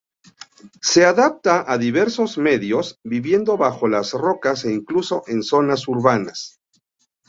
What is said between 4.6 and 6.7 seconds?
e incluso en zonas urbanas.